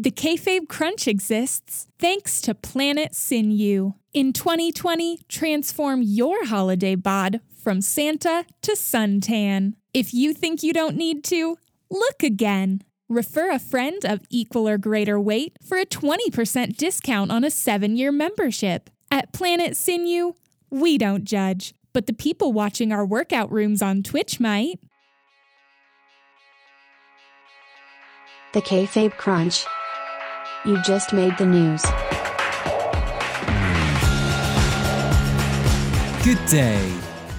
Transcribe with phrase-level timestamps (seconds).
[0.00, 3.94] The Kayfabe Crunch exists thanks to Planet Sinew.
[4.14, 9.74] In 2020, transform your holiday bod from Santa to suntan.
[9.92, 11.58] If you think you don't need to,
[11.90, 12.82] look again.
[13.08, 17.96] Refer a friend of equal or greater weight for a 20% discount on a seven
[17.96, 18.90] year membership.
[19.10, 20.34] At Planet Sinew,
[20.70, 24.78] we don't judge, but the people watching our workout rooms on Twitch might.
[28.52, 29.66] The Kayfabe Crunch.
[30.68, 31.82] You just made the news.
[36.22, 36.94] Good day.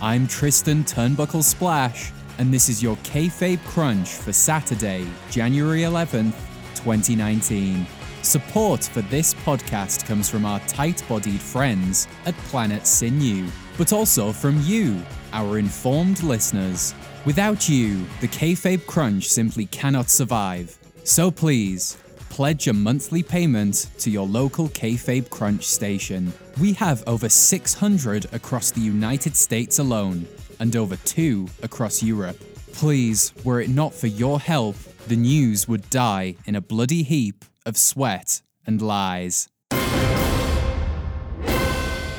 [0.00, 6.34] I'm Tristan Turnbuckle Splash, and this is your Kayfabe Crunch for Saturday, January 11th,
[6.74, 7.86] 2019.
[8.22, 13.46] Support for this podcast comes from our tight bodied friends at Planet Sinew,
[13.78, 15.00] but also from you,
[15.32, 16.92] our informed listeners.
[17.24, 20.76] Without you, the Kayfabe Crunch simply cannot survive.
[21.04, 21.98] So please,
[22.32, 26.32] pledge a monthly payment to your local Kayfabe Crunch station.
[26.58, 30.26] We have over 600 across the United States alone,
[30.58, 32.38] and over two across Europe.
[32.72, 34.76] Please, were it not for your help,
[35.08, 39.50] the news would die in a bloody heap of sweat and lies.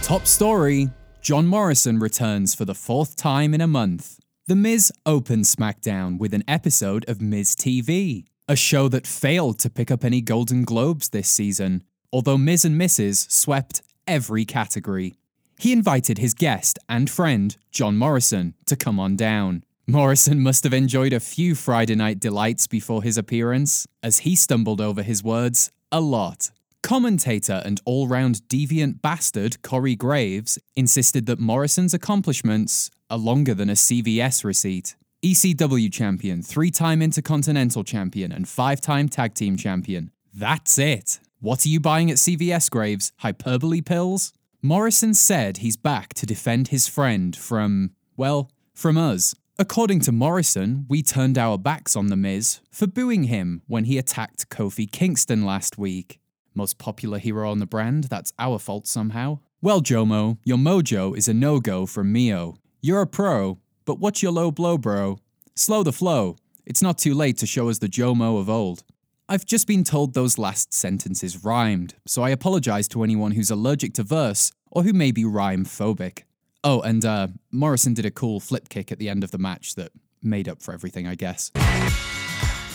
[0.04, 0.92] Top story
[1.24, 4.20] John Morrison returns for the fourth time in a month.
[4.46, 9.70] The Miz opens SmackDown with an episode of Miz TV, a show that failed to
[9.70, 13.30] pick up any Golden Globes this season, although Miz and Mrs.
[13.32, 15.16] swept every category.
[15.58, 19.64] He invited his guest and friend, John Morrison, to come on down.
[19.88, 24.82] Morrison must have enjoyed a few Friday night delights before his appearance, as he stumbled
[24.82, 26.52] over his words a lot.
[26.82, 33.70] Commentator and all round deviant bastard Corey Graves insisted that Morrison's accomplishments are longer than
[33.70, 34.96] a CVS receipt.
[35.24, 40.12] ECW champion, three time Intercontinental champion, and five time tag team champion.
[40.34, 41.20] That's it.
[41.40, 43.14] What are you buying at CVS Graves?
[43.20, 44.34] Hyperbole pills?
[44.62, 49.34] Morrison said he's back to defend his friend from, well, from us.
[49.58, 53.98] According to Morrison, we turned our backs on The Miz for booing him when he
[53.98, 56.20] attacked Kofi Kingston last week.
[56.54, 59.40] Most popular hero on the brand, that's our fault somehow.
[59.62, 62.56] Well, Jomo, your mojo is a no go from Mio.
[62.82, 65.20] You're a pro, but what's your low blow, bro?
[65.56, 66.38] Slow the flow.
[66.66, 68.84] It's not too late to show us the Jomo of old.
[69.30, 73.94] I've just been told those last sentences rhymed, so I apologise to anyone who's allergic
[73.94, 76.24] to verse or who may be rhyme phobic.
[76.64, 79.76] Oh, and uh, Morrison did a cool flip kick at the end of the match
[79.76, 81.52] that made up for everything, I guess.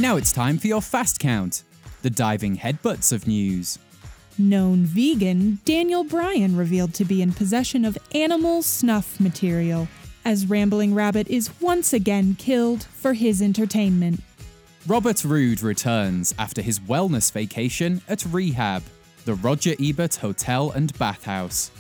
[0.00, 1.64] Now it's time for your fast count
[2.02, 3.78] the diving headbutts of news.
[4.38, 9.88] Known vegan, Daniel Bryan revealed to be in possession of animal snuff material,
[10.28, 14.21] as Rambling Rabbit is once again killed for his entertainment.
[14.87, 18.83] Robert Roode returns after his wellness vacation at Rehab,
[19.25, 21.71] the Roger Ebert Hotel and Bathhouse.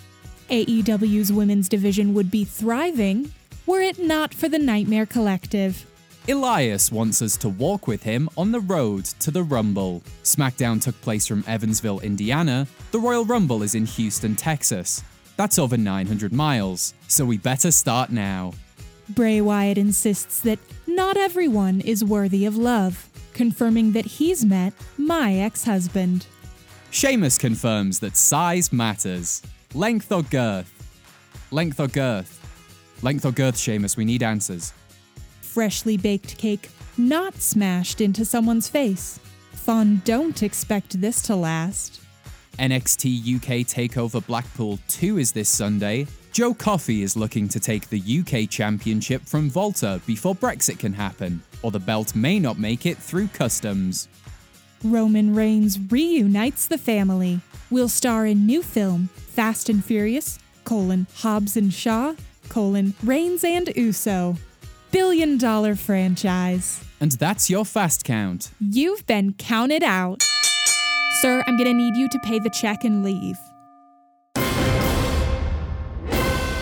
[0.48, 3.30] AEW's women's division would be thriving
[3.66, 5.84] were it not for the Nightmare Collective.
[6.26, 10.02] Elias wants us to walk with him on the road to the Rumble.
[10.22, 12.66] SmackDown took place from Evansville, Indiana.
[12.92, 15.02] The Royal Rumble is in Houston, Texas.
[15.38, 18.54] That's over 900 miles, so we better start now.
[19.10, 25.34] Bray Wyatt insists that not everyone is worthy of love, confirming that he's met my
[25.34, 26.26] ex husband.
[26.90, 29.40] Sheamus confirms that size matters.
[29.74, 30.72] Length or girth?
[31.52, 32.34] Length or girth?
[33.02, 34.72] Length or girth, Sheamus, we need answers.
[35.40, 39.20] Freshly baked cake not smashed into someone's face.
[39.52, 42.00] Fawn don't expect this to last.
[42.58, 46.06] NXT UK TakeOver Blackpool 2 is this Sunday.
[46.32, 51.40] Joe Coffey is looking to take the UK Championship from WALTER before Brexit can happen,
[51.62, 54.08] or the belt may not make it through customs.
[54.82, 57.40] Roman Reigns reunites the family.
[57.70, 62.14] Will star in new film Fast and Furious, colon Hobbs and Shaw,
[62.48, 64.36] colon Reigns and Uso.
[64.90, 66.82] Billion dollar franchise.
[67.00, 68.50] And that's your fast count.
[68.58, 70.24] You've been counted out.
[71.20, 73.36] Sir, I'm gonna need you to pay the check and leave.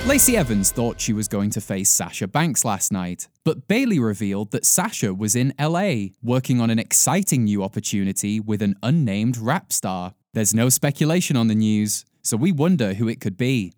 [0.06, 4.52] Lacey Evans thought she was going to face Sasha Banks last night, but Bayley revealed
[4.52, 9.74] that Sasha was in LA, working on an exciting new opportunity with an unnamed rap
[9.74, 10.14] star.
[10.32, 13.74] There's no speculation on the news, so we wonder who it could be.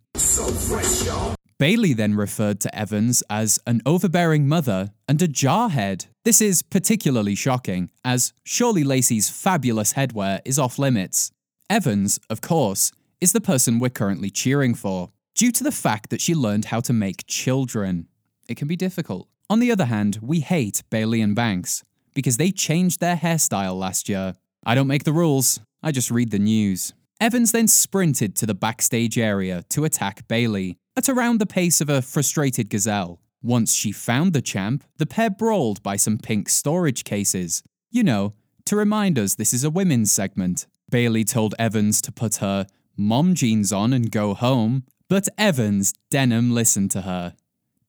[1.59, 6.07] Bayley then referred to Evans as an overbearing mother and a jarhead.
[6.25, 11.33] This is particularly shocking, as surely Lacey's fabulous headwear is off limits.
[11.69, 16.21] Evans, of course, is the person we're currently cheering for, due to the fact that
[16.21, 18.07] she learned how to make children.
[18.49, 19.29] It can be difficult.
[19.51, 21.83] On the other hand, we hate Bayley and Banks
[22.15, 24.37] because they changed their hairstyle last year.
[24.65, 26.93] I don't make the rules, I just read the news.
[27.21, 31.89] Evans then sprinted to the backstage area to attack Bayley, at around the pace of
[31.89, 33.21] a frustrated gazelle.
[33.41, 37.63] Once she found the champ, the pair brawled by some pink storage cases.
[37.89, 38.35] You know,
[38.67, 40.67] to remind us this is a women's segment.
[40.91, 42.67] Bayley told Evans to put her
[42.97, 47.37] mom jeans on and go home, but Evans, Denim listened to her.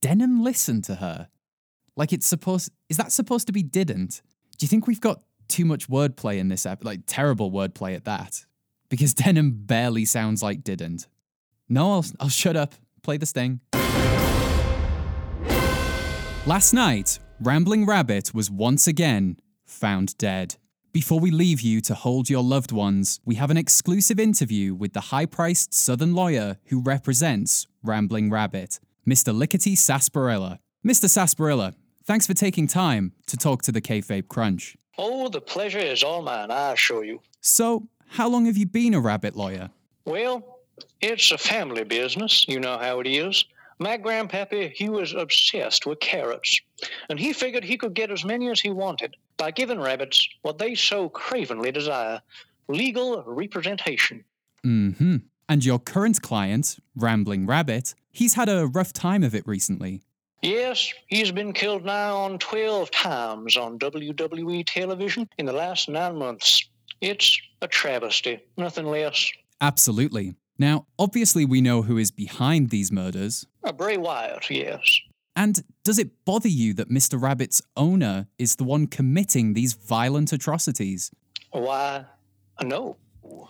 [0.01, 1.29] Denim listened to her?
[1.95, 4.21] Like it's supposed is that supposed to be didn't?
[4.59, 6.85] Do you think we've got too much wordplay in this app?
[6.85, 8.45] Like terrible wordplay at that.
[8.87, 11.07] Because Denim barely sounds like didn't.
[11.67, 12.75] No, I'll, I'll shut up.
[13.03, 13.59] Play the sting.
[16.45, 20.55] Last night, Rambling Rabbit was once again found dead.
[20.91, 24.93] Before we leave you to hold your loved ones, we have an exclusive interview with
[24.93, 29.33] the high priced Southern lawyer who represents Rambling Rabbit, Mr.
[29.33, 30.59] Lickety Sarsaparilla.
[30.85, 31.07] Mr.
[31.07, 34.75] Sarsaparilla, thanks for taking time to talk to the Kayfabe Crunch.
[34.97, 37.21] Oh, the pleasure is all mine, I assure you.
[37.39, 39.69] So, how long have you been a rabbit lawyer?
[40.05, 40.58] Well,
[41.01, 42.45] it's a family business.
[42.47, 43.45] You know how it is.
[43.79, 46.59] My grandpappy, he was obsessed with carrots,
[47.09, 50.57] and he figured he could get as many as he wanted by giving rabbits what
[50.57, 52.21] they so cravenly desire
[52.67, 54.23] legal representation.
[54.65, 55.15] Mm hmm.
[55.47, 60.03] And your current client, Rambling Rabbit, he's had a rough time of it recently.
[60.41, 66.17] Yes, he's been killed now on 12 times on WWE television in the last nine
[66.17, 66.69] months.
[67.01, 69.31] It's a travesty, nothing less.
[69.59, 70.35] Absolutely.
[70.59, 73.47] Now, obviously, we know who is behind these murders.
[73.63, 74.99] A Bray Wyatt, yes.
[75.33, 77.19] And does it bother you that Mr.
[77.19, 81.11] Rabbit's owner is the one committing these violent atrocities?
[81.51, 82.03] Why,
[82.61, 82.97] no.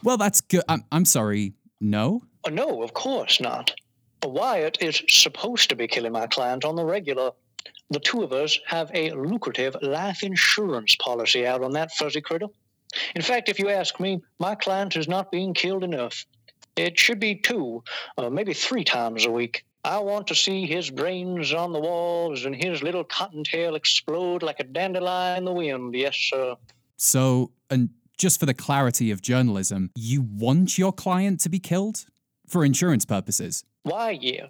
[0.04, 0.62] Well, that's good.
[0.70, 1.54] I'm, I'm sorry.
[1.82, 2.22] No?
[2.46, 3.74] Uh, no, of course not.
[4.24, 7.32] Wyatt is supposed to be killing my client on the regular.
[7.90, 12.48] The two of us have a lucrative life insurance policy out on that fuzzy critter.
[13.16, 16.26] In fact, if you ask me, my client is not being killed enough.
[16.75, 17.83] It should be two,
[18.18, 19.66] uh, maybe three times a week.
[19.83, 24.60] I want to see his brains on the walls and his little cottontail explode like
[24.60, 25.95] a dandelion in the wind.
[25.95, 26.56] Yes, sir.
[26.98, 32.06] So, and just for the clarity of journalism, you want your client to be killed?
[32.48, 33.63] For insurance purposes?
[33.83, 34.50] Why, yes.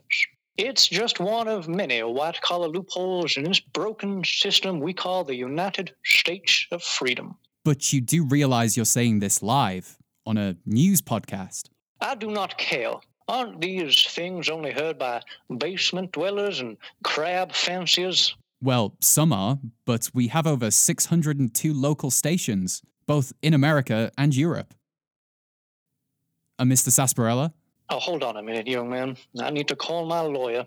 [0.57, 5.35] It's just one of many white collar loopholes in this broken system we call the
[5.35, 7.37] United States of Freedom.
[7.63, 11.69] But you do realize you're saying this live on a news podcast.
[12.01, 12.93] I do not care.
[13.27, 15.21] Aren't these things only heard by
[15.57, 18.35] basement dwellers and crab fanciers?
[18.61, 24.73] Well, some are, but we have over 602 local stations, both in America and Europe.
[26.57, 26.89] Uh, Mr.
[26.89, 27.53] Sarsaparilla?
[27.89, 29.17] Oh, hold on a minute, young man.
[29.39, 30.65] I need to call my lawyer.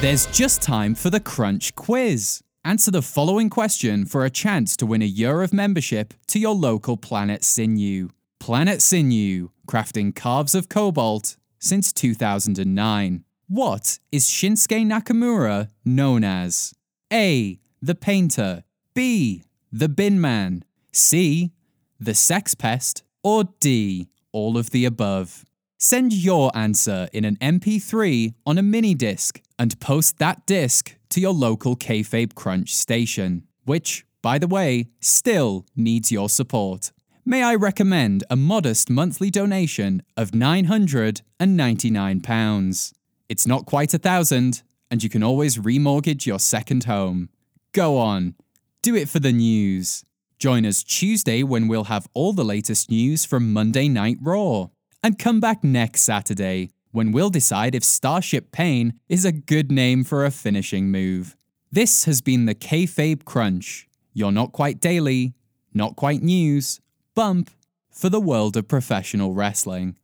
[0.00, 2.42] There's just time for the Crunch quiz.
[2.64, 6.54] Answer the following question for a chance to win a year of membership to your
[6.54, 8.10] local Planet Sinew.
[8.40, 13.22] Planet Sinew, crafting calves of cobalt since 2009.
[13.48, 16.74] What is Shinsuke Nakamura known as?
[17.12, 17.60] A.
[17.82, 18.64] The Painter.
[18.94, 19.44] B.
[19.70, 20.64] The Bin Man.
[20.90, 21.52] C.
[22.00, 23.02] The Sex Pest.
[23.22, 24.08] Or D.
[24.32, 25.44] All of the above.
[25.76, 31.20] Send your answer in an MP3 on a mini disc and post that disc to
[31.20, 36.90] your local Kayfabe Crunch station, which, by the way, still needs your support
[37.24, 42.92] may I recommend a modest monthly donation of £999.
[43.28, 47.28] It's not quite a thousand, and you can always remortgage your second home.
[47.72, 48.34] Go on,
[48.82, 50.04] do it for the news.
[50.38, 54.68] Join us Tuesday when we'll have all the latest news from Monday Night Raw.
[55.02, 60.02] And come back next Saturday when we'll decide if Starship Pain is a good name
[60.02, 61.36] for a finishing move.
[61.70, 63.88] This has been the Kayfabe Crunch.
[64.12, 65.34] You're not quite daily,
[65.72, 66.80] not quite news,
[67.20, 67.50] bump
[67.90, 69.94] for the world of professional wrestling.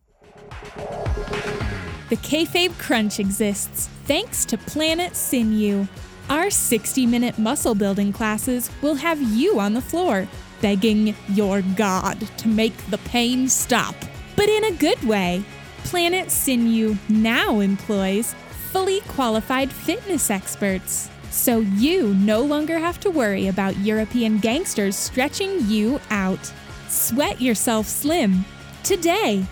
[2.11, 5.88] The Kayfabe Crunch exists thanks to Planet Sinew.
[6.28, 10.28] Our 60 minute muscle building classes will have you on the floor,
[10.61, 13.94] begging your God to make the pain stop,
[14.37, 15.42] but in a good way.
[15.85, 18.35] Planet Sinew now employs
[18.73, 21.08] fully qualified fitness experts.
[21.30, 26.52] So you no longer have to worry about European gangsters stretching you out.
[26.96, 28.42] Sweat yourself slim
[28.82, 29.44] today.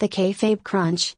[0.00, 1.14] The Kayfabe Crunch